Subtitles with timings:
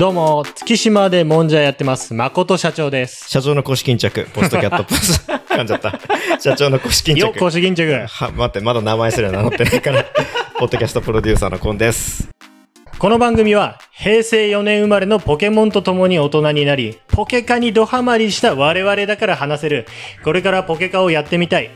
[0.00, 3.28] どうも、月島でもんじゃやってます、誠社長です。
[3.28, 6.00] 社長の公式巾着、ポストキャットポス、 噛んじゃった。
[6.40, 7.38] 社長の公式巾着。
[7.38, 8.06] 公式巾着。
[8.08, 10.06] は、待って、まだ名前すら名乗ってないから。
[10.58, 12.30] ポッドキャストプロデューサーのコンです。
[12.98, 19.86] この番組は、平成4年生まれのポケモンと共に大人になり、ポケカにドハマりした我々だから話せる、
[20.24, 21.72] これからポケカをやってみたい。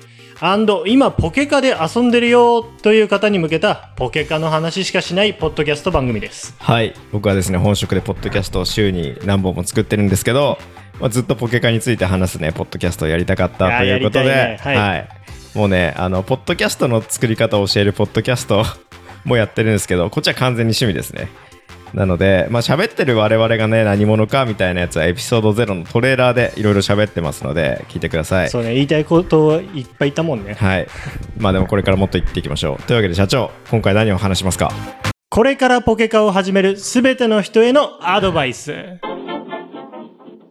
[0.87, 6.55] 今ポケカで遊んでるよという方に向けたポケカの話しかしないポッドキャスト番組です。
[6.59, 6.95] はい。
[7.13, 10.59] 僕はですね、本職でポッドキャストを週に何本も作ってるんですけど、
[11.01, 15.09] まあ、ずっとポケカについて話すね、ポッドキャストをやりたかったということで、ねはいはい。
[15.55, 18.65] もうね、あの、ポッドキャストの作り方を教えるポッドキャスト
[19.25, 21.29] もやってるんですけど、こっちは完全に趣味ですね。
[21.95, 28.51] なので、まあ、喋ってる我々がね、何者かみたいなやつはエピソード0のトレーラーでいろいろ喋ってますので、聞いてください。
[28.51, 30.55] そうね、言いたいこといっぱい言ったもんね。
[30.55, 30.89] はい。
[31.39, 32.83] まあでもこれからもっと言っていきましょう。
[32.83, 34.73] というわけで社長、今回何を話しますか？
[35.31, 38.75] これからポケカを始めるすべての人へのアドバイス。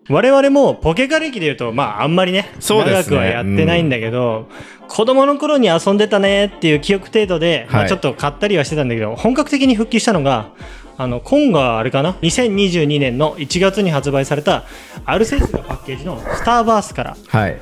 [0.10, 4.48] 我々もポケカ歴で言うと、まああんまりね、そうですね長くはやってないんだけど、
[4.88, 10.54] 子供の頃に遊んでたねっていう記憶程度で、まあはいちょっと買ったりはしてたんだけど、本格的に復帰したのが、
[10.98, 14.64] あの、今があれかな ?2022 年の1月に発売された、
[15.06, 17.18] アルセウスがパッケージのスターバースから。
[17.28, 17.58] はい。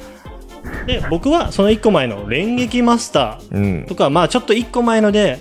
[0.85, 3.95] で、僕はその1個前の連撃マスターうんと。
[3.95, 5.39] か、まあちょっと1個前ので、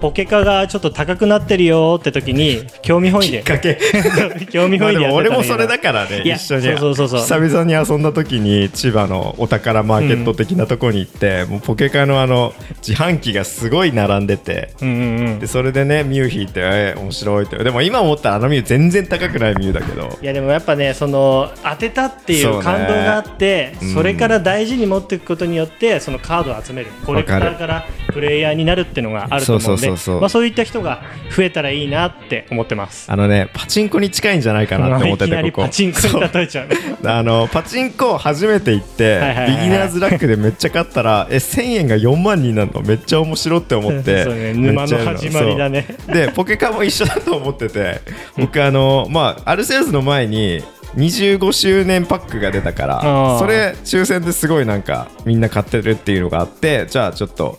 [0.00, 3.38] ポケカがちょっと高くなってるよって時に、興味本位で。
[3.38, 3.78] きっかけ。
[4.50, 6.62] 興味本位でやってた俺もそれだからね、一緒に。
[6.62, 7.20] そうそうそうそう。
[7.20, 12.54] 久々に遊んだ時に千葉のお宝マーケット的なとこに行って、もうポケカのあの
[12.86, 15.38] 自販機がすごい並んでて、うんうんうん。
[15.40, 15.46] で。
[15.48, 17.56] それでねミュウ引いて、えー面白いって。
[17.56, 20.16] でも今思ったらあのミュウ全然高くないミュウだけど。
[20.22, 22.58] いやでもやっぱねその当てたっていそうね。
[22.60, 24.04] う感動があってそ,、うん。
[24.04, 26.88] れから大事に持っていくことによってそのカードを集める。
[27.04, 30.20] コレクターからプレイヤーになるっていうのがあると思うんでそうそう。
[30.20, 31.02] まあそういった人が
[31.34, 33.10] 増えたらいいなって思ってます。
[33.10, 35.62] あのねパチンコに近いんじゃないかなって思っててここ。
[35.62, 36.68] パチンコに例えちゃう。
[37.08, 42.82] あのパチンコ初めて行ってビギナーズラックでめっちゃ勝ったらえ1000円が4万になるの？
[42.82, 45.86] めっちゃ面白って思って そうね沼の始まりだね。
[46.06, 48.00] でポケカも一緒だと思ってて
[48.36, 50.62] 僕あのまあアルセウスの前に
[50.96, 53.38] 25周年パックが出たかあらー。
[53.38, 57.58] それ抽選ですごいなんかみんな買ってるっていうのがあってじゃあちょっと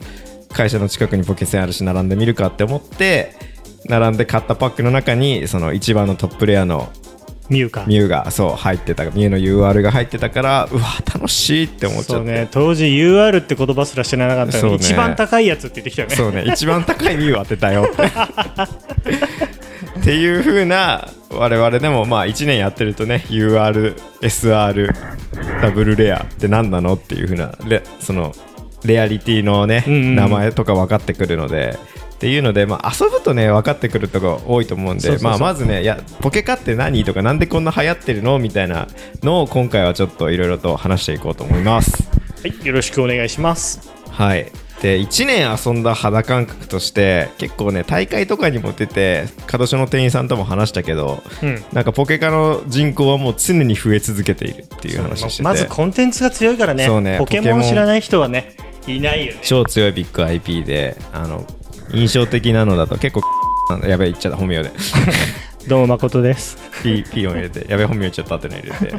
[0.54, 3.36] 会社の近くにポケセンあるし並んでみるかって思って
[3.86, 6.92] 並んで買ったパックの中にその一番のトップレアの
[7.50, 7.84] ミュウか。
[7.88, 10.82] ミュウがそう入ってたミュウの UR が入ってたからうわ
[11.14, 12.14] 楽しいって思っちゃって。
[12.14, 12.48] そうね。
[12.52, 16.16] 当時 UR って言葉すら知らなかったのに一番高いやつって言ってきたよね。
[16.16, 16.44] そうね。
[16.46, 17.90] 一番高いミュウ当てたよ。
[17.92, 17.96] っ
[19.04, 19.10] て
[20.00, 24.94] っていう風な我々でもまあ1年やってるとね URSR
[25.62, 28.34] ダブルレアって何なのっていう風なレその
[28.84, 31.78] レアリティのね、うんうん名前とか分かってくるので
[32.16, 38.88] っていうので、まあ、遊ぶとね分かってくるとこ多いと思うんでまあ、まずねいやポケカって何とかなんでこんな流行ってるのみたいな
[39.24, 42.10] のを今回はちょっといろいろと話していこうと思います。
[42.42, 43.90] はい、よろしくお願いします。
[44.10, 44.52] はい
[44.82, 51.64] で1年遊んだ肌感覚として結構ね大会とかにも出て門所の店員さんとも話したけどうん。
[51.74, 58.56] なんかポケカの人口はもう常に増え続けているっていう話をしててまずコンテンツが強いからねそうねポケモン知らない人はね
[58.96, 59.40] いないよね。
[59.42, 61.46] 超強いビッグ IP であの
[61.94, 63.22] 印象的なのだと結構
[63.88, 64.72] やべえ言っちゃった本名で。
[65.68, 66.58] どうも誠です。
[66.82, 68.94] ピーピーを入れてやべえ本名言っちゃったっての入れて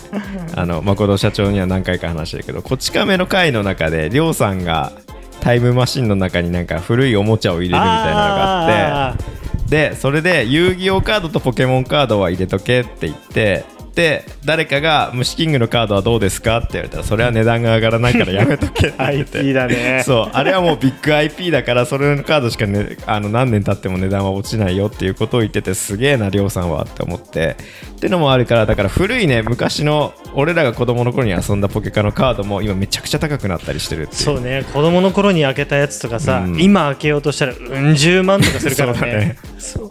[0.54, 4.92] あの誠社長には何回か話してるけどこち亀の回の中でりょうさんが
[5.40, 9.24] タイムマシンの中になんか古いおもちゃを入れるみたいなのがあって
[9.70, 13.64] でそれで遊戯王カードとポケモンカードは入れとけって言って
[13.94, 16.58] で誰かが虫キングのカードはどうですか？
[16.58, 19.38] って言われたらそれは値段が上がらないからやめとけって言って。
[19.40, 20.02] IP だね。
[20.06, 20.30] そう。
[20.32, 27.56] あれはもうビッグ IP だからそれのカードしか、ね、あの何年経っても値段は落ちないよっていうことを言っててすげえなりょうさんはって思って。
[27.96, 34.64] ってのもあるからだから古いね昔の俺らが子供の頃に遊んだポケカのカードも今めちゃくちゃ高くなったりしてるってそうね。
[34.72, 36.62] 子供の頃に開けたやつとかさ、うん。
[36.62, 39.38] 今開けようとしたらうん十万とかするからそうだねね。
[39.58, 39.90] そう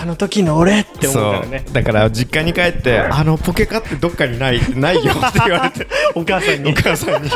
[0.00, 1.64] あの時の俺って思うからね。
[1.72, 5.88] だから実家に帰ってあのポケカってどっかにない ないよって言われて。
[6.14, 6.70] お母さんに。
[6.70, 7.28] お母さんに。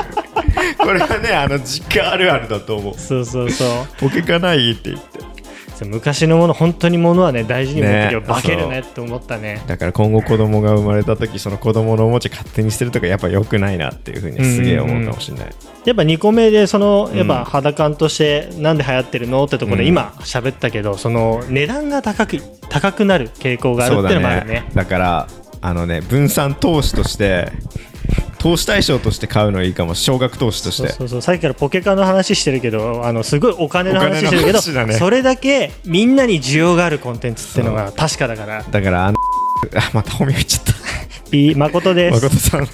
[0.78, 2.94] これはねあの実家あるあるだと思う。
[2.96, 3.69] そうそうそう。
[3.98, 5.31] ポケカないって言って
[5.84, 9.62] 昔のもの本当にものはね大事に持ってけばね化けるねって思ったね。
[9.66, 15.46] だから今後子供が生まれた時その子供のおもちゃ勝手にしてるとかやっぱ良くないなっていうふうにすげえ思うかもしれない、
[15.84, 17.16] やっぱ2個目でそのうん。
[17.16, 19.88] やっぱ肌感としてなんで流行ってるのってところでうん。
[19.88, 22.38] 今喋ったけどその値段が高く
[22.69, 24.70] 高くなる傾向があるっていうのもあるね。
[24.74, 25.28] だから
[25.60, 27.52] あのね分散投資として
[28.38, 29.94] 投資対象として買うのいいかも。
[29.94, 30.88] 少額投資として。
[30.88, 34.94] そうそうさっきからポケカの話してるけどあのすごいお金の話してるけど、ね。
[34.94, 38.62] それだけみんなに需要があるコンテンツっていうのが確かだから。
[38.62, 39.18] だからあの
[39.76, 40.72] あまた本名言っちゃった。
[41.30, 42.14] ピー誠です。
[42.14, 42.68] 誠さん。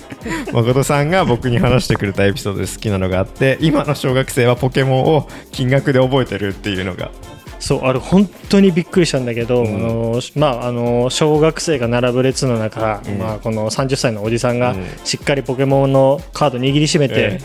[0.53, 7.11] 誠さんが僕に話してくれたエピソードで好きなのがあって今の小学生はポケモンを金額で覚えてるっていうのが
[7.59, 9.75] そうあれ本当にびっくりしたんだけど、うん。
[9.75, 13.19] あのまああの小学生が並ぶ列の中、うん。
[13.19, 14.87] まあ、この30歳のおじさんがうん。
[15.05, 17.41] しっかりポケモンのカード握りしめて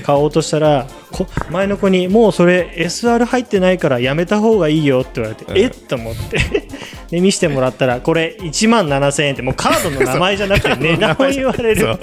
[0.00, 5.58] 買おうとしたら、こ前の子にもうそれ SR 入ってないからやめた方がいいよって言われて、うん。
[5.58, 6.38] えっと思って。
[7.12, 11.98] で見せてもらったらこれ1万7000円ってもうカードの名前じゃなくて 値段を言われそるう。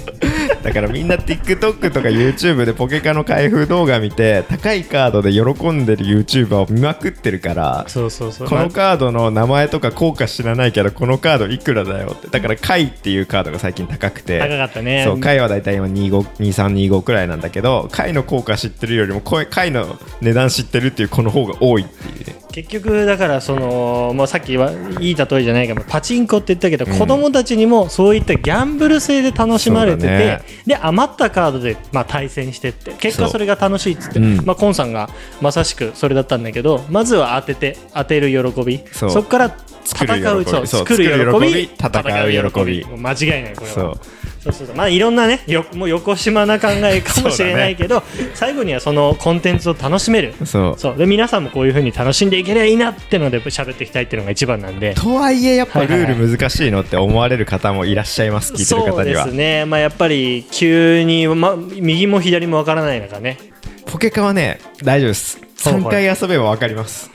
[0.64, 8.48] だからみんな TikTok とか YouTube でポケカの開封動画見て高いカードで喜んでる YouTuber を見まくってるからそうそうそう。
[8.48, 12.28] このカードの名前とか効果知らないけどこのカードいくらだよって。
[12.28, 14.38] だから貝っていうカードが最近高くて。
[14.38, 15.06] 高かったね。
[15.06, 27.00] そう貝はだいたい今25 2325くらいなんだけど貝の効果知ってるよりもこう貝の値段知ってるっていうこの方が多いっていう結局だからその、まあ、さっきはいい例えじゃないけどパチンコって言ったけど、うん。
[27.00, 30.42] 子供たちにもそういったギャンブル性で楽しまれてて、ね。
[30.66, 34.24] で余ったカードで、まあ、対戦してって結果それが楽しいっつって、う。
[34.24, 34.46] ん。
[34.46, 35.10] まあ、コンさんが
[35.42, 38.82] まさしくそれだったんだけどまずは当てて当てる喜び。
[38.92, 40.68] そこから戦う喜び。
[40.68, 41.64] そう作る喜び。
[41.64, 42.86] 戦う喜び。
[42.86, 43.74] 間違いないこれは。
[43.74, 44.00] そう。
[44.42, 48.04] そうそうまあいろんなねよもう横島な考えかもしれないけど、
[48.34, 50.34] 最後にはそのコンテンツを楽しめる。
[50.46, 50.80] そう。
[50.80, 50.98] そう。
[50.98, 63.38] で皆さんもこういう風に楽しんでいければいいなってので喋っていきたいっていうのが一番なんでとはいえやっぱルール難しいのって思われる方もいらっしゃいます聞いてる方にはそうですねまあやっぱり急に、ま、右も左もわからない中ね
[63.86, 67.10] ポケカはね大丈夫です3回遊べば分かります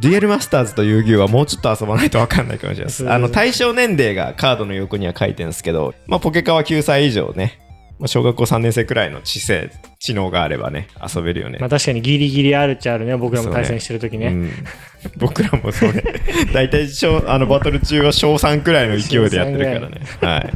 [0.00, 7.60] デュエルマスターズと遊戯王はもうちょっと遊ばないと分かんないかもしれないですあの対象年齢がカードの横には書いてるんですけど、まあ、ポケカは9歳以上ね、
[8.00, 9.70] まあ、小学校3年生くらいの知性
[10.02, 11.58] 知能があればね遊べるよね。
[11.60, 14.26] まあ確かにギリギリあるっちゃあるね僕らも対戦してる時ね。
[14.26, 14.50] うん、
[15.16, 16.02] 僕らもそうね。
[16.52, 20.00] 大体小あのバトル中は小3くらいの勢いでやってるからね。
[20.20, 20.52] はい。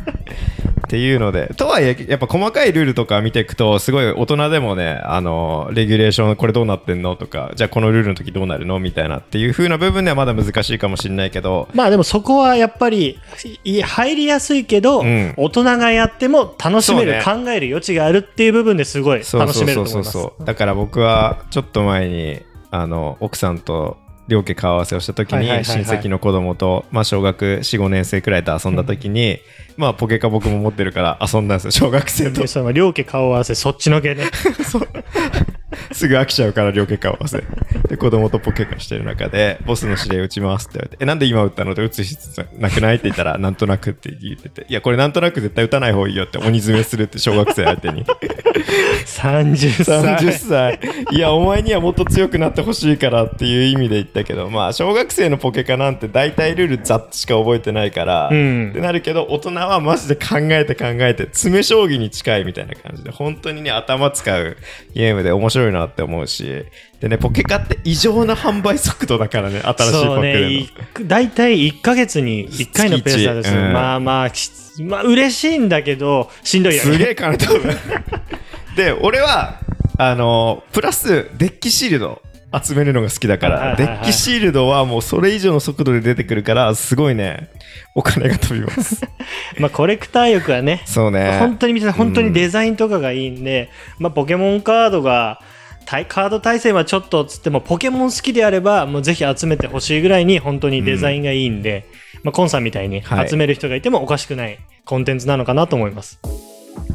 [0.86, 13.18] っていうのでとはいえやっぱ細かいルールとか見ていくとすごい大人でもねあのレギュレーションこれどうなってんのとかじゃあこのルールの時どうなるのみたいなっていう風な部分ではまだ難しいかもしれないけどまあでもそこはやっぱり
[13.64, 15.34] い入りやすいけど、うん。
[15.36, 20.08] 大人がやっても楽しめる、そう考える余地があるっていう部分ですごい楽しそうそめると思います。
[20.08, 22.40] うそうそうだから僕はちょっと前に
[22.70, 23.96] あの奥さんと
[24.28, 29.38] 両家顔合わせをした時に親戚の子供と、まあ、小学45年生くらいと遊んだ時に、
[29.76, 32.40] まあポケカ僕も持ってるから遊んだんですよ小学生と。
[32.40, 34.24] でその両家顔合わせそっちのけね
[35.96, 37.42] すぐ飽きちゃうから両家顔合わせ
[37.88, 41.72] で子供とポケカしてる中でボスの指令打ちますって言われてえなんで今打ったの？
[41.72, 42.96] って打つ必要なくない？
[42.96, 44.66] って言ったら なんとなくって言ってて。
[44.68, 48.04] いやこれなんとなく絶対打たない方がいいよって鬼詰めするって小学生相手に。
[49.04, 50.16] 30歳。
[50.16, 50.80] 30歳。
[51.12, 58.70] いやお前にはもっと強くなってほしいからっていう意味で言ったけどまあ小学生のポケカなんて大体ルールざっとしか覚えてないから、うん。
[58.70, 64.56] ってなるけど大人はマジで考えて考えて詰め将棋に近いみたいな感じで本当にね頭使う
[64.94, 66.64] ゲームで面白いなって思うし。
[67.00, 70.48] でねポケカって異常な販売速度だからね新しいパそうックでの。
[70.48, 70.68] ねい
[71.02, 73.72] 大体1ヶ月に1回のペースなんですよ、うん。
[73.72, 74.50] まあまあき
[74.82, 77.70] まあ嬉しいんだけどしんどいよすげねえ金飛ぶ。
[78.76, 79.60] で俺は
[79.98, 82.22] あのプラスデッキシールド
[82.62, 87.50] 集めるのが好きだから、デッキシールドはもうそれ以上の速度で出てくるからすごいね
[87.94, 89.02] お金が飛びます。
[89.58, 91.38] まあコレクター欲はねそうね。
[91.38, 95.46] 本当に見て本当にデザインとかがいいんで、まあ、ポケモンカードが対
[95.86, 101.86] カード対戦はちょっとつってもポケモン好きであればもうぜひ集めてほしいぐらいに本当にデザインがいいんで、
[102.22, 103.28] まあ、コンさんみたいにはい。
[103.28, 106.20] 集める人がいてもおかしくないコンテンツなのかなと思います。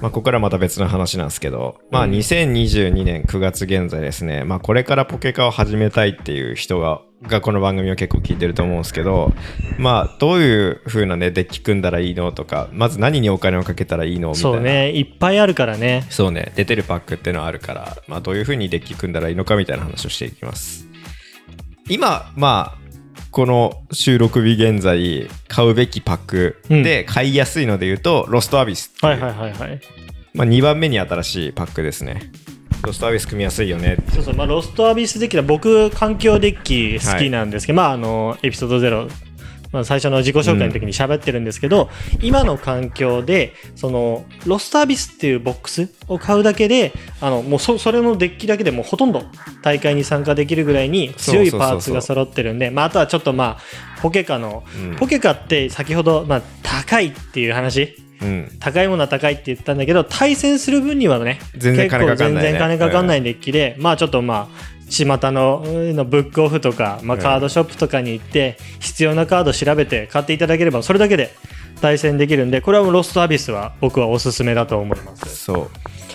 [0.02, 2.12] まあ、ここからまた別の話なんですけど、まあ、うん。
[2.12, 9.32] 2022年9月現在ですね、まあ、これからポケカを始めたいっていう人ががこの番組を結構聞いてると思うんですけど、
[9.78, 14.52] まあ、どういう風なねデッキ組んだらいいのとかまず何にお金をかけたらいいのみたいな。
[14.52, 14.92] そうね。
[14.92, 16.06] いっぱいあるからね。
[16.10, 20.88] そうね、出てるパックっていうのはあるから、まあ、どういう風にデッキ組んだらいいのかみたいな話をしていきます。
[21.90, 22.82] 今、まあ、
[23.30, 29.82] この収録日現在、買うべきパックで買いやすいので言うと、ロストアビスっていう、はいはいはいはい。
[30.34, 32.32] まあ、2番目に新しいパックですね。
[32.84, 33.98] ロストアビス組みやすいよね。
[34.14, 39.10] そうそう、まあ、ロストアビスデッキは僕環境デッキ好きなんですけど、まああのエピソード0
[39.72, 41.90] まあ、最初の自己紹介の時に喋ってるんですけど、
[42.22, 49.24] 今の環境でそのロストアビスっていうボックスを買うだけであのもうそそれのデッキだけでもうほとんど
[49.62, 53.60] 大会に参加できるぐらいに強いパーツが揃ってるんでまあ、あとはちょっとまあ
[54.02, 54.96] ポケカの、うん。
[54.98, 58.52] ポケカって先ほど、まあ、高いっていう話うん。
[58.60, 62.44] 高いものは高いって言ったんだけど対戦する分にはね全然金かかんないね。
[62.44, 67.24] 結構全然金かかんないデッキで、まあちょっとまあ巷のうんのブックオフとか、まあ、うん。
[67.24, 71.34] カードショップとかに行って必要なカードを調べて買っていただければそれだけで
[71.82, 75.36] 対戦できるんでこれはもうロストアビスは僕はおすすめだと思います。
[75.36, 75.70] そ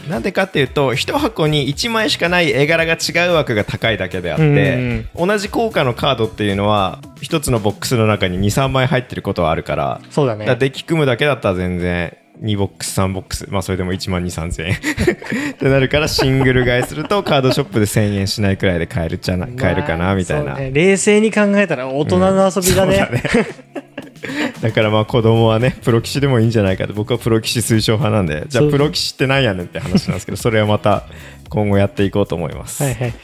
[0.07, 0.11] う。
[0.11, 4.55] なんでかっていうと1箱に1枚しかない絵柄が違う枠が高いだけであっうん。
[4.55, 10.47] て同じ効果のカードっていうのは1つのボックスの中に23枚入ってることはあるからそうだね。
[10.47, 14.75] デッキ組むだけだったら全然2ボックス3ボックスまあそれでも1万2 3千円。
[15.53, 20.71] ってなるからシングル買いするとカードショップで1000円しないくらいで買えるじゃな買えるかなみたいな、ね。
[20.73, 23.07] 冷静に考えたら大人の遊びだね,、そう
[23.75, 23.81] だ
[24.61, 26.93] だからまあ子供はねプロ棋士でもいいんじゃないかと。
[26.93, 31.05] 僕はプロ棋士推奨派なんでじゃあプロ棋士ってなんやねんって話なんですけどそれはまた
[31.49, 33.15] 今後やっていこうと思います、はいはい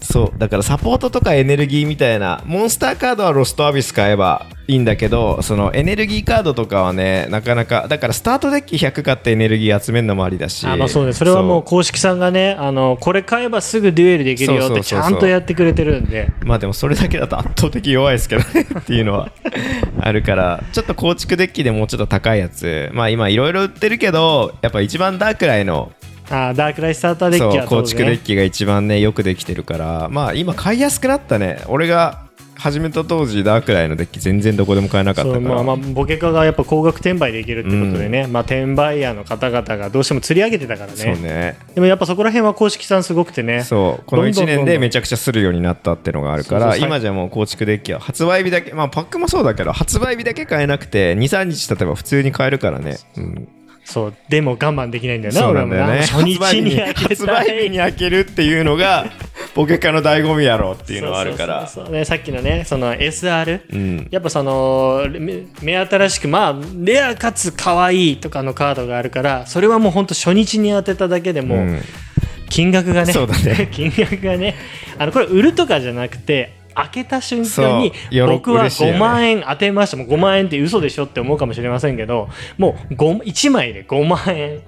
[0.00, 11.14] そうだからサポートとかエネルギーみたいなモンスターカードはロストアビス買えばいいんだけどそのエネルギーカードとかはねなかなかだからスタートデッキ100買ってエネルギー集めるのもありだしあまあそうね。
[11.14, 16.30] それはもう公式さんがねあのこれ買えばすぐデュエルできるよってちゃんとやってくれてるんで。
[16.44, 19.32] まあでもそれだけだと圧倒的弱いですけどねっていうのは。
[20.00, 22.90] あるからちょっと構築デッキでもうちょっと高いやつ。
[22.92, 25.92] まあ今いろいろ売ってるけどやっぱ一番ダークライの
[26.30, 30.08] あダークライスターターデッキはそう構築デッねキが一番ねよくできてるから。
[30.10, 31.62] まあ今買いやすくなったね。
[31.68, 35.42] 俺が始めた当時ダークライのデッキ全然どこでも買えなかったから。
[35.42, 41.20] そうまあまあボケカがやっぱ高額転売できるってことでね、まあ転売ヤーの方々がどうしても釣り上げてたからそうね。
[41.22, 43.62] ねでもやっぱそこら辺は公式さんすごくてね。
[43.62, 44.66] そうこの1どんどんどんどん。
[44.66, 53.48] 年でめちゃくちゃするようになったってのがあるから今じゃもう構築デッキは発売日だけまあパックもそうだけど発売日だけ買えなくて23日経てば普通に買えるからね、うん、
[53.88, 56.00] そうでも我慢できないんだよなそうなんだよね。
[56.00, 56.06] な。
[56.06, 59.06] 初日に開け発売日に開けるっていうのが
[59.54, 61.66] ポケカの醍醐味やろっていうのはあるから。
[61.66, 64.08] さっきのねその SR、うん。
[64.10, 71.80] やっぱそのめ目新しくまあレアかつ可愛いとかのカードがあるからそれはもうほんと初日に当てただけでも、うん。
[72.50, 73.68] 金額がねそうだね。
[73.72, 74.54] 金額がね
[74.98, 77.92] あのこれ売るとかじゃなくて開けた瞬間に
[78.26, 78.98] 僕は嬉しいよね。
[78.98, 79.96] 5万円当てました。
[79.96, 84.56] もう5万円って嘘でしょって思うかもしれませんけどもう1枚で5万円。
[84.56, 84.60] い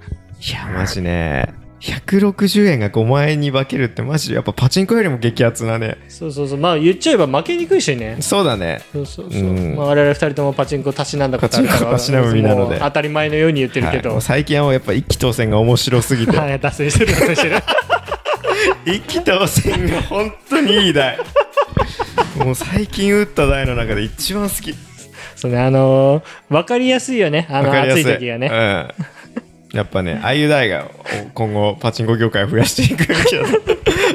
[0.51, 1.53] やマジね。
[1.81, 5.97] 160円が5万円に化けるってマジやっぱパチンコよりも激アツなね。
[6.09, 6.59] そうそうそう。
[6.59, 8.17] まあ言っちゃえば負けにくいしね。
[8.19, 8.81] そうだね。
[8.91, 9.75] そうそうそう、うん。
[9.75, 12.77] まあ、我々二人ともパチンコたしなんだことあるから パチンコたしなむ身なので。
[12.79, 14.21] 当たり前のように言ってるけど、はい。
[14.21, 16.37] 最近はやっぱ一気当選が面白すぎて。
[16.37, 17.13] はい、脱線してる。
[17.13, 17.55] 脱線してる
[18.85, 21.17] 一気当選が本当にいい台
[22.43, 24.73] もう最近打った台の中で一番好き。
[25.35, 27.47] そうねあのー、分かりやすいよね。
[27.49, 28.55] あの暑い時がね、う
[29.73, 29.77] ん。
[29.77, 30.89] やっぱねああいう台が
[31.27, 33.43] お今後パチンコ業界を増やしていくべきだ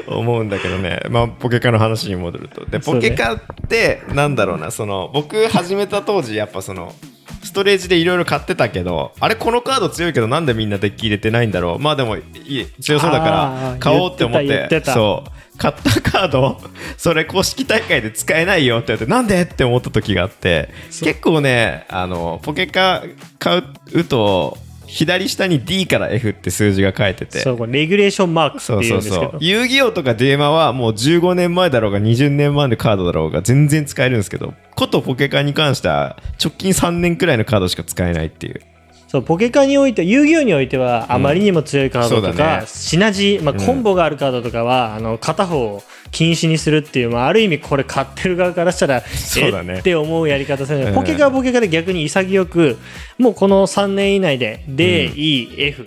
[0.05, 1.01] と思うんだけどね。
[1.11, 2.67] まあポケカの話に戻ると。
[2.67, 6.95] でポケカってなんだろうなその僕始めた当時やっぱその
[7.43, 11.83] ストレージでいろいろ買ってたけどあれこのカード強いけどなんでみんなデッキ入れてないんだろう。
[11.83, 14.83] まあでもいい強そうだかあらー買おうって思って。
[14.85, 16.61] そう買ったカード
[16.99, 21.09] それ公式大会で使えないよって言われてなんでって思った時があってそう。
[21.09, 23.03] 結構ねあのポケカ
[23.39, 27.41] 買うと左下に D から F って数字が書いてて。
[27.41, 29.11] そうレギュレーションマークってそういそううんそう。
[29.11, 38.61] ですけど遊戯王とかデーマはもう15年前だろうが20年前のカードだろうが全然使えるんですけどことポケカに関しては直近3年くらいのカードしか使えないっていう
[39.09, 42.67] そうポケカにおいて遊戯王においてはあまりにも強いカードとか、そうだね。
[42.67, 43.65] シナジー、まあ、うん。
[43.65, 49.77] コンボがあるカードとかは、あの片方を禁止にするっていう、まあ、ある意味これ買ってる側からしたらそうだね。
[49.77, 50.95] えって思うやり方する、うん。
[50.95, 52.79] ポケカはポケカで逆に潔く
[53.19, 55.13] もうこの3年以内で D、うん。
[55.17, 55.87] E、F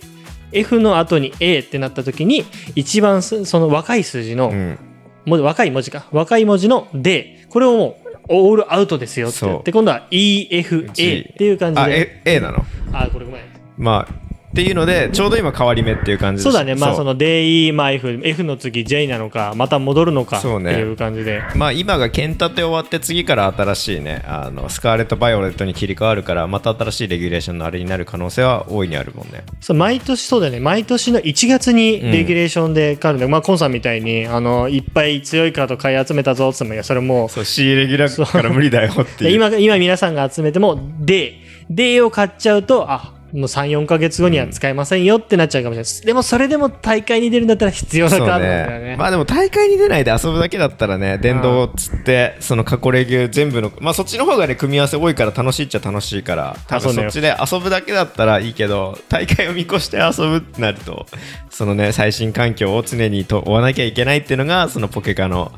[0.52, 2.46] F の後に A ってなった時に
[2.76, 4.80] 一番すその若い数字の、うん。
[5.26, 6.08] 若い文字か。
[6.12, 7.99] 若い文字の D これをもう
[8.30, 9.38] オールアウトですよって。
[9.38, 9.64] そう。
[9.64, 12.64] て今度は EFA っていう感じあで A, A なの？
[12.94, 13.42] あこれごめん。
[13.78, 21.42] まあっていうのでちょうど今変わり目っていう感じでそうだね、まあそのの DE、まあ F、F の次 J なのか、また戻るのかっていう感じで。
[21.56, 29.44] まあ今が剣立て終わって次から新しいねあのスカーレット・バイオレットに切り替わるからまた新しいレギュレーションのあれになる可能性は大いにあるもんね。
[29.60, 39.08] そう毎年そうだよね、毎年の1月にレギュレーションで変わるんで、まあコンさんみたいにあのいっぱい強いカード買い集めたぞって言っても、いや、それもう、そう C レギュラーから無理だよっていう。
[39.30, 41.40] で今今皆さんが集めても D、
[41.70, 46.02] D を買っちゃうと、あもう3、4ヶ月後には使えませんよってなっちゃうかもしれないです。
[46.06, 48.96] でもそれでも大会に出るんだったら必要なカードだよね。
[48.98, 61.06] まあでも大会に出ないで遊ぶだけだったらね電動をつってその過去レギュ全部のまあそっちの方がね組み合わせ多いから楽しいっちゃ楽しいから多分そっちで遊ぶだけだったらいいけど大会を見越して遊ぶってなると
[61.50, 65.52] そのね最新環境を常にと追わなきゃいけないっていうのがそのポケカの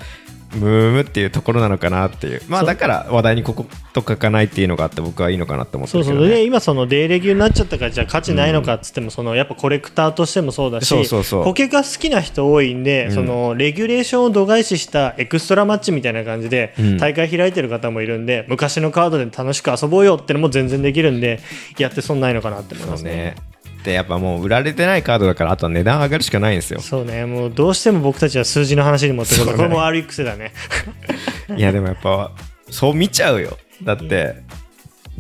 [0.54, 2.42] ムームっていうところなのかなっていう。
[2.48, 2.68] まあそう。
[2.68, 11.44] だから話題にここと書かないっていうのがあって僕はいいのかなって思ってそうそうるけど、ね、で今そのデーレギュになっちゃったからじゃあ価値ないのかっつってもそのやっぱコレクターとしてもそうだしそうそうそう。
[11.44, 13.12] ポケが好きな人多いんで、うん。
[13.14, 16.98] そのレギュレーションを度外視したエクストラマッチみたいな感じでうん。
[16.98, 21.40] 大会開いてる方もいるんで、昔のカードで楽しく遊ぼうよってのも全然できるんで
[21.78, 23.36] やって損ないのかなって思いますね。
[23.82, 26.80] そうねでやっぱもう売られてないカードだからあとは値段上がるしかないんですよ。
[26.82, 29.58] そうねもうどうしても僕たちは数字の話に持ってくる、そうね。
[29.58, 30.54] これも悪い癖だね。
[31.56, 32.32] いやでもやっぱ
[32.70, 33.58] そう見ちゃうよ。
[33.84, 34.36] だって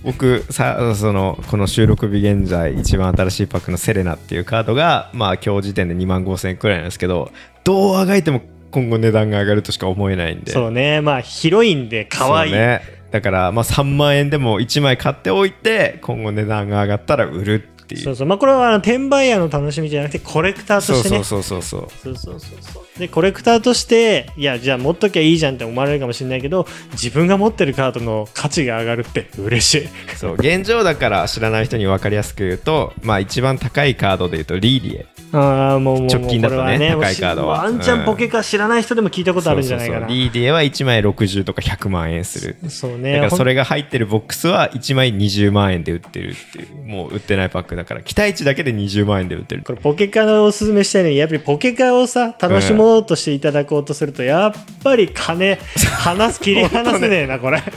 [0.03, 7.31] 僕さそのこの収録日現在一番新しいパックのセレナっていうカードがまあ今日時点で2万5000円くらいなんですけど
[7.63, 8.41] どうあがいても
[8.71, 10.51] 今後値段が上がるとしか思えないんで。
[10.51, 12.51] そうねまあ広いんで可愛い。
[12.51, 12.81] ね。
[13.11, 18.03] だからまあ3万円でも1枚買っておいて今後値段が上がったら売るていう。
[18.03, 18.27] そうそう。
[18.27, 21.23] まあこれはあの転売屋の楽しみじゃなくてコレクターとしてね。
[21.23, 21.61] そうそう。
[21.61, 22.99] そうそうそうそう。
[22.99, 30.15] でコレクターとしていやじゃあ持っときゃいいじゃんって思われるかもしれないけど自分が持ってるカードの価値が上がるって嬉しい。
[30.17, 30.33] そう。
[30.35, 35.05] 現状だから知らない人に分かりやすく言うとまあ一番高いカードで言うとリーリエ。
[35.33, 37.63] ああもうもう直近だとねこれは高いカードは。
[37.63, 39.99] ワンチャンポケか知らない人でも聞いたことあるんじゃないかな。
[40.01, 40.17] そうそうそう。
[40.17, 42.57] リーディエは1枚60とか100万円する。
[42.69, 43.11] そうだね。
[43.13, 46.81] ほんからそれが入ってるボックスは1枚20万円で売ってるっていう。
[46.85, 55.57] もう売ってないパックだから期待値だけで20万円で売ってるこれポケカのおすすめしたいのにやっぱりポケカをさ楽しもうとしていただこうとすると、やっぱり金
[56.03, 57.61] 離す切り離せねえなこれ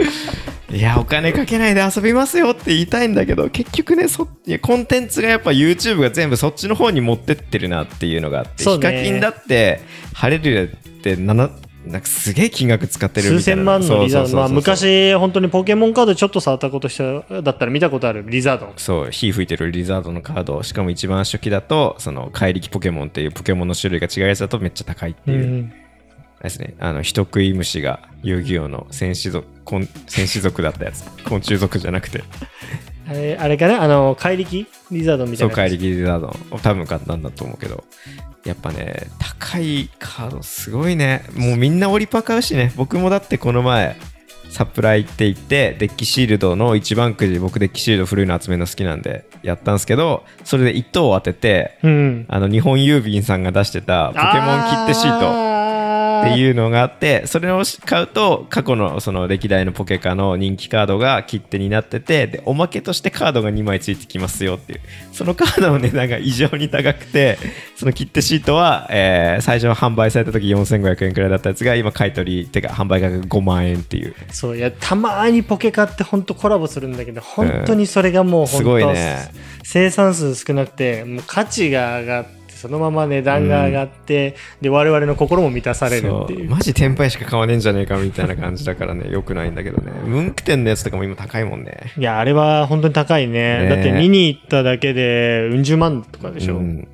[0.72, 8.90] いやお金かけないで遊びますよって言いたいんだけど結局ねそいやコンテンツがやっぱ YouTube が全部そっちの方に持ってってるなっていうのがあって、そうね。
[8.90, 9.80] ヒカキンだって
[10.14, 11.50] ハレルヤって7
[11.86, 13.40] なんかすげえ金額使ってるみたいな。
[13.40, 14.36] 数千万のリザード。
[14.36, 18.72] まあ昔本当にポケモンカードちょっと触ったことしただったら見たことあるリザード。
[18.76, 20.62] そう火吹いてるリザードのカード。
[20.62, 25.72] しかも一番初期だとその怪力ポケモンっていうポケモンの種類が違うやつだとめっちゃ高いっていう、うん
[26.44, 26.74] ですね。
[26.78, 31.04] あの人食い虫が遊戯王の戦士族こん戦士族だったやつ。
[31.24, 32.22] 昆虫族じゃなくて。
[33.08, 33.82] あれあれかな？
[33.82, 34.66] あの怪力？
[34.90, 36.36] リザードみたそいうな怪力リザード。
[36.50, 37.84] を多分買ったんだと思うけど。
[38.44, 41.24] やっぱね高いカードすごいね。
[41.36, 42.72] もうみんなオリパ買うしね。
[42.76, 43.96] 僕もだってこの前
[44.48, 52.26] サプライって言ってデッキシールドの一番くじ僕デッキシールド古いの集めるの好きなんでやったんですけどそれで1等を当ててうん。
[52.28, 55.59] あの日本郵便さんが出してたポケモン切手シート
[56.20, 64.80] ってういうのがあってそれを買うと過去のその歴代のポケカの人気カードが切手になっててでおまけとしてカードが2枚ついてきますよっていう。
[65.12, 67.38] そのカードの値段が異常に高くて
[67.76, 74.14] その切手シートは、えー最初販売された時4500円くらいだったやつが今買い取りってか販売価格5万円っていう。
[74.30, 79.30] そういやたまにポケカって本当コラボするんだけど本当にそれがもう本当、すごいね。
[79.62, 86.50] 生産数少なくてもう価値が上がってそのまま値段が上がって、で我々の心も満たされるっていう。
[86.50, 89.08] マジ転売しか買わねえんじゃねえかみたいな感じだからね。
[89.10, 89.92] よくないんだけどね。
[90.04, 91.92] ムンク店のやつとかも今高いもんね。
[91.96, 93.62] いやあれは本当に高いね。
[93.62, 96.86] ねだって見に行っただけでうん十万とかでしょ、うん。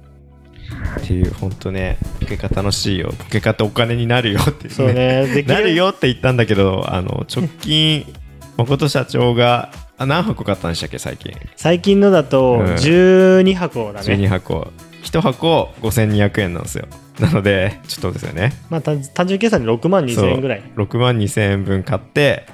[1.00, 3.12] っていう本当ねポケカ楽しいよ。
[3.18, 5.26] ポケカってお金になるよっていうそうね。
[5.26, 8.06] できなるよって言ったんだけどあの直近
[8.56, 11.32] 誠社長があ何箱買ったんでしたっけ最近。
[11.56, 12.64] 最近のだとうん。
[12.74, 14.68] 12箱だね、12箱
[15.06, 16.86] 1箱5200円なんですよ。
[17.20, 18.52] なのでちょっとですよね。
[18.68, 20.62] まあ単単純計算で6万2000円ぐらい。
[20.76, 20.86] そう。
[20.86, 22.46] 6万2000円分買って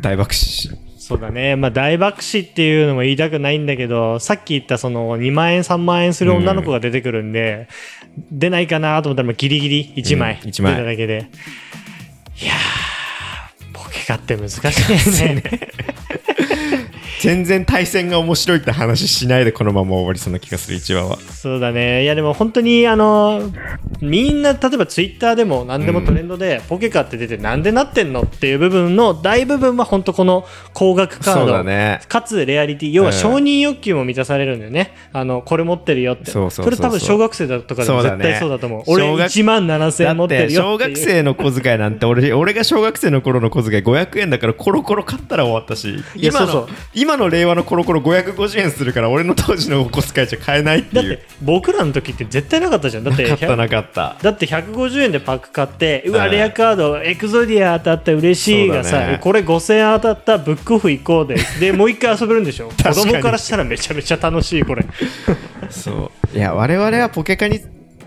[0.00, 0.70] 大爆死。
[0.98, 1.56] そうだね。
[1.56, 7.68] まあ大爆死っていうのも言いたくないんだけどさっき言ったその2万円3万円する女の子が出てくるんで、
[8.30, 10.74] 出ないかなと思ったらまあギリギリ1枚うん一枚。
[10.74, 11.30] 出ただけで、
[12.42, 15.42] いやーポケカって難しいね
[17.20, 21.18] 全然対戦が面白いって話しないでこのまま終わりそうな気がする1話は。
[21.18, 22.02] そうだね。
[22.02, 23.50] いやでも本当にあの
[24.00, 32.00] みんな例えばツイッターでも何でもトレンドで、ポケカって出てなんでなってんのっていう部分の大部分は本当この高額カーそうドだね。
[32.08, 33.14] かつレアリティ要はうん。
[33.14, 36.30] 承認欲求も満たされるんだよね、あのこれ持ってるよって。
[36.30, 38.82] それ多分小学生だとかでも絶対そうだと思う。
[38.86, 40.94] 俺小学1万7000だ円持っってるよっていう。
[40.94, 45.96] 学生の小遣いなんて俺俺が小学生の頃の小遣い500円だからコロコロ買ったら終わったし。
[46.16, 46.76] 今のそうそう。
[46.94, 51.08] 今の令和のコロコロ550円するから俺の当時のお小遣いじゃ買えないっていう。
[51.10, 53.04] だって僕らの時って絶対なかったじゃん。
[53.04, 54.16] だってなかったなかった。
[54.22, 59.18] だって150円でパック買ってうわうんレアカードエクゾディア当たった嬉しいがうだね。
[59.20, 62.68] これ5000円当たったブックオフ行こうでで もう一回遊べるんでしょ？
[62.68, 63.12] 子確かに。
[63.14, 64.84] 供からしたらめちゃめちゃ楽しいこれ。
[65.70, 66.36] そう。
[66.36, 67.60] いや我々はポケカに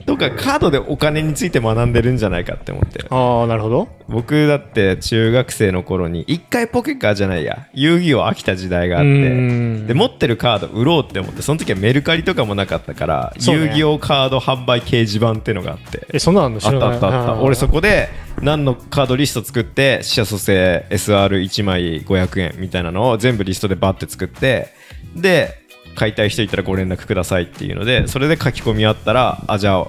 [0.09, 3.05] とかカードでお金について学んでるんじゃないかって思って。
[3.09, 3.87] ああ、なるほど。
[4.07, 7.45] 僕だって中学生の頃に一回ポケカーじゃない？
[7.45, 9.85] や遊戯王飽きた時代があっうてん。
[9.87, 13.53] で持ってるカード売ろうって思ってその時はメルカリとかもなかったから、ね。
[13.53, 16.07] 遊戯王カード販売掲示板っていうのがあって。
[16.11, 16.97] え、そんなのあんの知あらない。
[16.97, 17.33] ったあったあった。
[17.35, 17.41] ー。
[17.41, 18.09] 俺そこで
[18.41, 24.69] 何のカードリスト作って死者蘇生 SR1 枚500円みたいなのを全部リストでバッて作って
[25.15, 25.59] で
[25.95, 29.87] 買いたい人いたらご連絡くださいっていうのでそれで書き込みあったらあじゃあ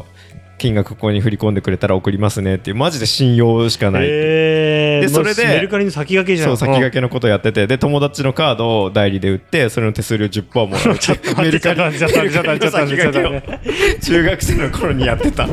[0.60, 6.48] 金額ここに振り込んでくれたら送りますねっていうマジで信用しかないでそれでメルカリの先駆けじゃん。
[6.50, 14.00] そう先駆けのことやっててで友達のカードを代理で売ってそれの手数料10%もら っと待って、ちょっと待って、ちょっと待って、ちょっと待って、ちょっと待ってちょっと待って。
[14.00, 15.48] 中学生の頃にやってた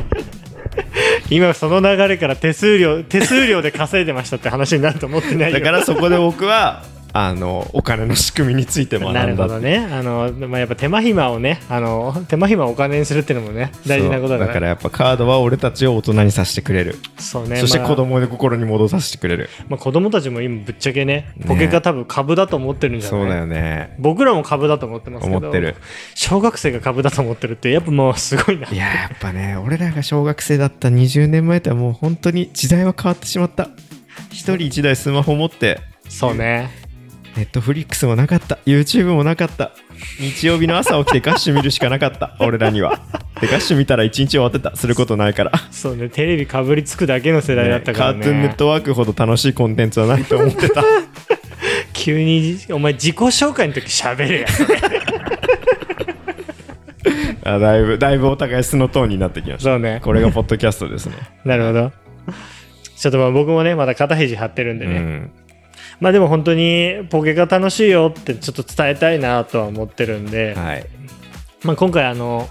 [1.29, 5.59] 今その流れから手数料、手数料で稼いでましたって話になると思ってないよ。
[5.59, 9.19] だからそこで僕はあのお金の仕組みについて学んだ。
[9.21, 9.77] なるほどね。
[9.91, 14.67] あの、まあ、やっぱ手間暇をね、あの、手間暇をお金にするっていうのもね、大事なことだから。
[14.67, 17.57] やっぱカードは俺たちを大人にさせてくれる、そうね。
[17.57, 17.87] そしてまあ。
[17.87, 21.45] 子供で心に戻させてくれる、まあ、子供たちも今ぶっちゃけねね。
[21.47, 23.21] ポケカ多分株だと思ってるんじゃない？
[23.21, 23.95] そうだよね。
[23.99, 25.75] 僕らも株だと思ってますけど思ってる。
[26.15, 33.69] 小学生が株だと思ってるってやっぱもうすごいないややっぱね俺らが小学生だった20年前とはもう本当に時代は変わってしまった。
[34.31, 35.79] 一人一台スマホ持って。
[36.09, 36.69] そうね
[37.37, 38.57] ネットフリックスもなかった。
[38.65, 39.71] YouTube もなかった。
[40.19, 42.35] 日曜日の朝起きてガッシュ見るしかなかった。
[42.41, 42.99] 俺らには。
[43.39, 44.75] でガッシュ見たら一日終わってた。
[44.75, 45.51] することないから。
[45.69, 46.09] そうね。
[46.09, 48.19] テレビかぶりつくだけの世代だったからね。
[48.19, 50.83] カートゥーンネットワークほど楽しいコンテンツはないと思ってた。
[51.93, 54.47] 急にお前自己紹介の時喋れや。
[57.43, 59.69] あだいぶだいぶお互い素のトーンになってきました。
[59.69, 59.99] そうね。
[60.03, 61.13] これがポッドキャストですね。
[61.45, 61.91] なるほど。
[62.97, 65.29] ちょっとまあ僕もねまだ肩肘張ってるんでね、うん
[65.99, 70.85] まあでも本当にポケカ楽しいよってちょっと伝えたいなとは思ってるんで、はい。
[71.63, 72.47] まあ、今回あの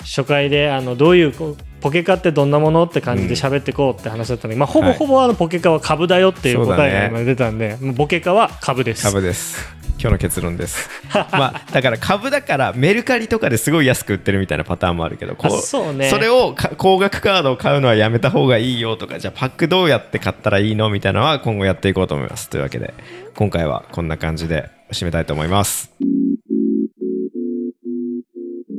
[0.00, 9.04] 初回であのどういうポケカってどんなものって感じで喋っていこうって話だったので、まあ、ほぼはいほぼあのポケカは株だよっていう答えが今出たんで、もうポケカは株です。
[9.04, 10.88] 株です今日の結論です。
[11.12, 16.10] まあだから株だからメルカリとかですごい安く売ってるみたいなパターンもあるけどこあそうね。
[16.18, 22.48] れをか高額カードを買うのはやめた方がいいよとかじゃあパックどうやって買ったらいいのみたいなのは今後やっていこうと思います。
[22.48, 22.94] というわけで
[23.34, 25.90] 今回はこんな感じで締めたいと思います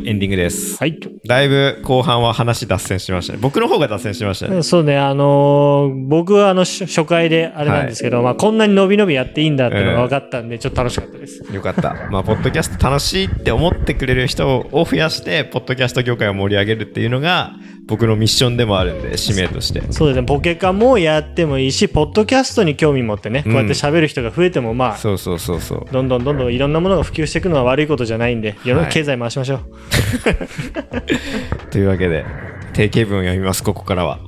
[0.06, 11.44] エンディングですはい、だいぶ後半は話脱線しましたね僕の方が脱線しましたねそうね、あのー僕はあの初初回であれなんですけど、まあ、こんなに伸び伸びやっていいんだっていうのが分かったんで、ちょっと楽しかったです。
[11.54, 12.10] よかった。
[12.12, 17.54] まあ、ポッドキャスト楽しいって思ってくれる人を増やして、ポッドキャスト業界を盛り上げるっていうのが、
[17.88, 19.82] 僕のミッションでもあるんで、使命として。
[19.92, 25.86] そうですね、ポケカもやってもいいし、ポッドキャストに興味持ってね、こうやって喋る人が増えても、まあ、そうそうそうそう。
[25.92, 29.60] どんどんどんどんいろんなものが普及していくのは悪いことじゃないんで、世のはい経済回しましょう。
[31.72, 32.26] というわけで、
[32.74, 34.20] 定型文を読みます、ここからは。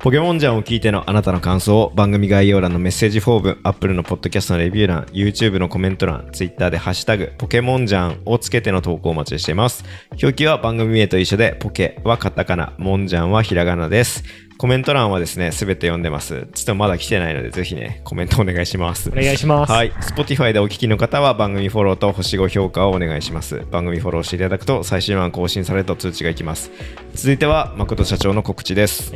[0.00, 9.84] ポケモンジャンを聞いてのあなたの感想を番組概要欄のメッセージフォーム、Apple のポッドキャストのレビュー欄、YouTube のコメント欄、Twitter でハッシュタグ、ポケモンジャンをつけての投稿をお待ちしています。
[10.12, 14.22] 表記は番組名と一緒で、ポケはカタカナ、モンジャンはひらがなです。
[14.58, 16.48] コメント欄はですね、すべて読んでます。
[16.52, 19.08] ちょっとまだ来てないので、ぜひね、コメントお願いします。
[19.08, 19.72] お願いします。
[19.72, 19.92] はい。
[19.92, 23.64] Spotify でお聞きの方は番組フォローと星5評価をお願いします。
[23.70, 26.72] 番組フォローしていただくと最新話更新されると通知がいきます。
[27.14, 29.12] 続いては誠社長の告知です。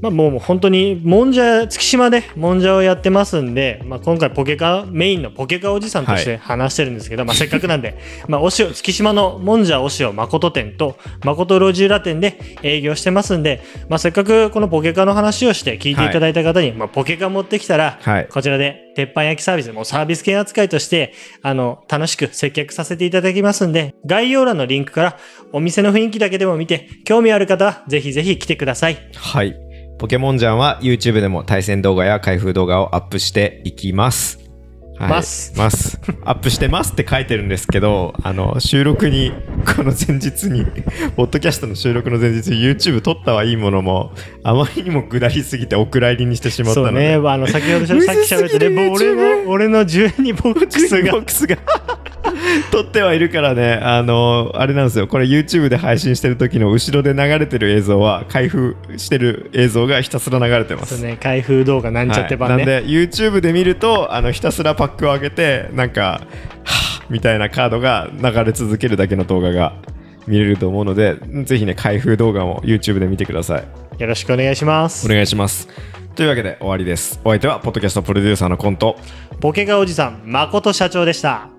[0.00, 25.18] まあ、もうもう本当にもんじゃ月島でもんじゃをやってますんで、まあ、今回ポケカメインのポケカおじさんとして話してるんですけど、まあ、せっかくなんで まあお塩月島のもんじゃお塩誠店と誠路地裏店で営業してますんで、まあ、せっかくこのポケカの話をして聞いていただいた方に、まあ、ポケカ持ってきたら、はいこちらで鉄板焼きサービスもうサービス系扱いとしてあの楽しく接客させていただきますんで概要欄のリンクから
[25.52, 28.98] お店の雰囲気だけでも見て興味ある方はぜひぜひ来てください。
[29.14, 29.69] はい。
[30.00, 34.38] ポケモンジャンは YouTube でも対戦動画や開封動画をアップしていきます。
[34.98, 36.00] はいますます。
[36.24, 39.32] アップしてますって書いてるんですけど、あの、収録に、
[39.76, 40.64] この前日に、
[41.16, 46.92] ポッドキャストの収録の前日に YouTube 撮ったはいいものも、あまりにも下りすぎてお蔵入りにしてしまったので。
[46.92, 51.58] そうね、あの先ほどしゃむずさっき喋ってね、俺の俺の12ボックスがボックスが
[52.70, 60.96] 撮ってはいるからね、あの、あれなんですよ、これ YouTube で配信してる時の後ろで流れてる映像は、開封してる映像がひたすら流れてます。
[60.98, 62.54] そうね、開封動画なんちゃって版ね。
[62.56, 69.74] はい、なんで YouTube で見るとあのひたすらパックを開けてなんかはぁみたいなカードが流れ続けるだけの動画が
[70.26, 75.08] 見れると思うのでぜひね開封動画も YouTube で見てくださいよろしくお願いしますお。
[75.08, 75.68] 願いします
[76.14, 78.96] というわけで終わりですお相手はポッドキャストプロデューサーのコント
[79.40, 81.49] ポケカおじさん、誠社長でした。